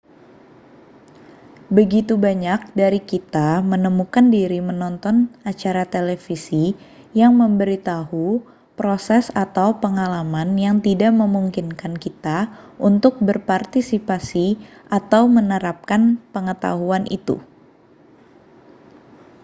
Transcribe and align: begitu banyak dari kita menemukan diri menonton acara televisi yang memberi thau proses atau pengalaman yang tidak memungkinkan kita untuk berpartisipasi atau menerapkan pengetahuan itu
begitu 1.77 2.13
banyak 2.25 2.61
dari 2.79 2.97
kita 3.11 3.49
menemukan 3.71 4.25
diri 4.35 4.57
menonton 4.69 5.15
acara 5.51 5.83
televisi 5.93 6.65
yang 7.19 7.31
memberi 7.41 7.77
thau 7.87 8.25
proses 8.79 9.25
atau 9.45 9.67
pengalaman 9.83 10.49
yang 10.65 10.75
tidak 10.87 11.11
memungkinkan 11.21 11.93
kita 12.05 12.37
untuk 12.87 13.13
berpartisipasi 13.27 14.47
atau 14.97 15.23
menerapkan 15.37 16.01
pengetahuan 16.33 17.03
itu 17.17 17.35